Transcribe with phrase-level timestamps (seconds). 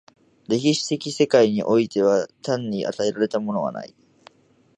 [0.47, 3.93] 歴史的世界においては単に与えられたものはない。